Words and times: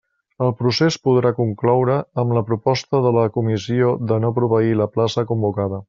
El 0.43 0.53
procés 0.61 0.95
podrà 1.07 1.31
concloure 1.41 1.99
amb 2.23 2.35
la 2.39 2.43
proposta 2.49 3.05
de 3.07 3.13
la 3.19 3.29
comissió 3.37 3.93
de 4.13 4.19
no 4.25 4.33
proveir 4.41 4.77
la 4.85 4.91
plaça 4.99 5.27
convocada. 5.35 5.79